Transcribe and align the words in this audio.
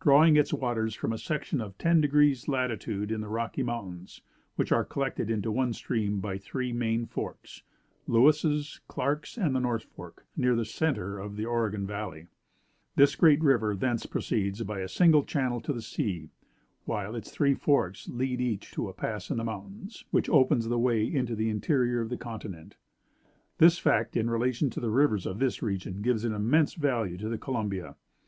Drawing 0.00 0.34
its 0.36 0.52
waters 0.52 0.96
from 0.96 1.12
a 1.12 1.16
section 1.16 1.60
of 1.60 1.78
ten 1.78 2.00
degrees 2.00 2.42
of 2.42 2.48
latitude 2.48 3.12
in 3.12 3.20
the 3.20 3.28
Rocky 3.28 3.62
Mountains, 3.62 4.20
which 4.56 4.72
are 4.72 4.84
collected 4.84 5.30
into 5.30 5.52
one 5.52 5.72
stream 5.74 6.18
by 6.18 6.38
three 6.38 6.72
main 6.72 7.06
forks 7.06 7.62
(Lewis's, 8.08 8.80
Clark's, 8.88 9.38
and 9.38 9.54
the 9.54 9.60
North 9.60 9.84
Fork), 9.84 10.26
near 10.36 10.56
the 10.56 10.64
centre 10.64 11.20
of 11.20 11.36
the 11.36 11.44
Oregon 11.46 11.86
valley, 11.86 12.26
this 12.96 13.14
great 13.14 13.40
river 13.44 13.76
thence 13.76 14.06
proceeds 14.06 14.64
by 14.64 14.80
a 14.80 14.88
single 14.88 15.22
channel 15.22 15.60
to 15.60 15.72
the 15.72 15.82
sea, 15.82 16.30
while 16.84 17.14
its 17.14 17.30
three 17.30 17.54
forks 17.54 18.08
lead 18.08 18.40
each 18.40 18.72
to 18.72 18.88
a 18.88 18.92
pass 18.92 19.30
in 19.30 19.36
the 19.36 19.44
mountains, 19.44 20.04
which 20.10 20.28
opens 20.28 20.66
the 20.66 20.80
way 20.80 21.04
into 21.04 21.36
the 21.36 21.48
interior 21.48 22.00
of 22.00 22.08
the 22.08 22.16
continent. 22.16 22.74
This 23.58 23.78
fact 23.78 24.16
in 24.16 24.28
relation 24.28 24.68
to 24.70 24.80
the 24.80 24.90
rivers 24.90 25.26
of 25.26 25.38
this 25.38 25.62
region 25.62 26.02
gives 26.02 26.24
an 26.24 26.32
immense 26.32 26.74
value 26.74 27.16
to 27.18 27.28
the 27.28 27.38
Columbia. 27.38 27.94